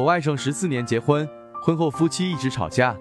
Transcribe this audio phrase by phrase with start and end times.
[0.00, 1.28] 我外甥十四年结婚，
[1.62, 2.96] 婚后夫妻一直吵架，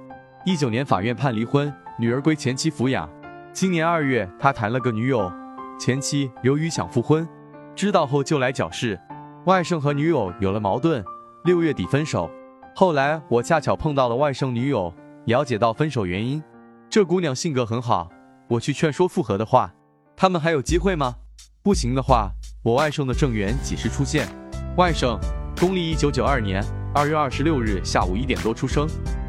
[0.45, 3.09] 一九年法院判离婚，女儿归前妻抚养。
[3.53, 5.31] 今年二月，他谈了个女友，
[5.79, 7.25] 前妻由于想复婚，
[7.73, 8.99] 知道后就来搅事，
[9.45, 11.01] 外甥和女友有了矛盾，
[11.45, 12.29] 六月底分手。
[12.75, 14.93] 后来我恰巧碰到了外甥女友，
[15.23, 16.43] 了解到分手原因。
[16.89, 18.09] 这姑娘性格很好，
[18.49, 19.73] 我去劝说复合的话，
[20.17, 21.15] 他们还有机会吗？
[21.63, 22.29] 不行的话，
[22.61, 24.27] 我外甥的正缘几时出现？
[24.75, 25.17] 外甥，
[25.57, 26.61] 公历一九九二年
[26.91, 28.87] 二月二十六日下午一点多出生，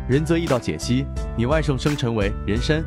[0.08, 1.04] 仁泽易道解析，
[1.36, 2.82] 你外甥生辰为壬申、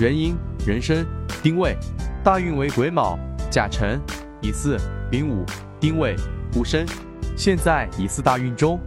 [0.00, 0.34] 壬寅、
[0.66, 1.06] 壬申、
[1.42, 1.76] 丁未，
[2.22, 3.18] 大运为癸卯、
[3.50, 4.00] 甲辰、
[4.40, 4.78] 乙巳、
[5.10, 5.44] 丙午、
[5.78, 6.16] 丁未、
[6.54, 6.86] 戊申，
[7.36, 8.80] 现在乙巳大运中。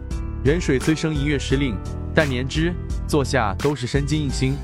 [0.44, 1.76] 壬水虽生寅月时令，
[2.12, 2.74] 但年支
[3.06, 4.56] 坐下都是申金印星，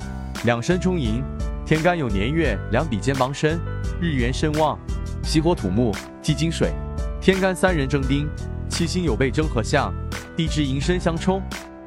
[0.45, 1.23] 两申冲寅，
[1.65, 3.61] 天干有年月两比肩帮申，
[4.01, 4.77] 日元申旺，
[5.23, 6.73] 喜火土木，忌金水，
[7.21, 8.29] 天干三人正丁，
[8.69, 9.93] 七星有被征合相，
[10.37, 11.41] 地支寅申相冲，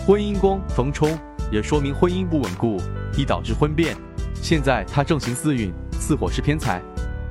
[0.05, 1.17] 婚姻宫逢冲，
[1.51, 2.81] 也说明婚姻不稳固，
[3.17, 3.93] 易导致婚变。
[4.41, 6.81] 现在他正行四运，四火是偏财，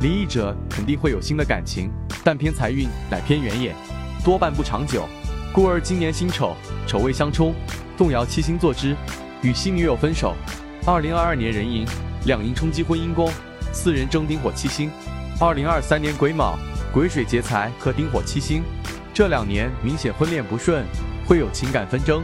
[0.01, 1.91] 离异者肯定会有新的感情，
[2.23, 3.75] 但偏财运乃偏远也，
[4.23, 5.09] 多半不长久。
[5.55, 6.55] 故而今年辛丑、
[6.87, 7.55] 丑未相冲，
[7.97, 8.95] 动摇七星坐之，
[9.41, 10.35] 与新女友分手。
[10.85, 11.87] 二零二二年壬寅，
[12.27, 13.33] 两寅冲击婚姻宫，
[13.73, 14.91] 四人争丁火七星。
[15.41, 16.59] 二零二三年癸卯，
[16.93, 18.63] 癸水劫财克丁火七星。
[19.15, 20.85] 这两年明显婚恋不顺，
[21.27, 22.23] 会有情感纷争，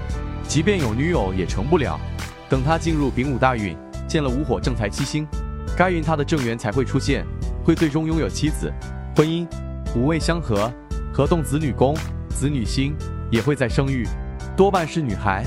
[0.49, 1.99] 即便有女友也成不了。
[2.49, 5.27] 等他进入丙午大运，见了午火正财七星，
[5.77, 7.27] 该运他的正缘才会出现，
[7.65, 8.73] 会最终拥有妻子。
[9.17, 9.47] 婚姻
[9.95, 10.73] 五味相合，
[11.13, 11.95] 合动子女宫，
[12.29, 12.95] 子女星。
[13.33, 14.07] 也会在生育，
[14.55, 15.43] 多半是女孩。